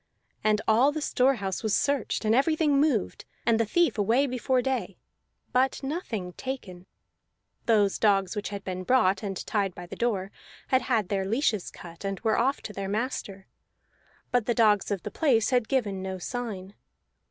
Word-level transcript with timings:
And 0.43 0.61
all 0.67 0.91
the 0.91 0.99
store 0.99 1.35
house 1.35 1.61
was 1.61 1.75
searched 1.75 2.25
and 2.25 2.33
everything 2.33 2.79
moved, 2.81 3.23
and 3.45 3.59
the 3.59 3.67
thief 3.67 3.99
away 3.99 4.25
before 4.25 4.59
day, 4.59 4.97
but 5.53 5.83
nothing 5.83 6.33
taken. 6.33 6.87
Those 7.67 7.99
dogs 7.99 8.35
which 8.35 8.49
had 8.49 8.63
been 8.63 8.81
brought 8.83 9.21
and 9.21 9.37
tied 9.45 9.75
by 9.75 9.85
the 9.85 9.95
door 9.95 10.31
had 10.69 10.81
had 10.81 11.09
their 11.09 11.25
leashes 11.25 11.69
cut, 11.69 12.03
and 12.03 12.19
were 12.21 12.39
off 12.39 12.61
to 12.63 12.73
their 12.73 12.89
master; 12.89 13.45
but 14.31 14.47
the 14.47 14.55
dogs 14.55 14.89
of 14.89 15.03
the 15.03 15.11
place 15.11 15.51
had 15.51 15.67
given 15.69 16.01
no 16.01 16.17
sign. 16.17 16.73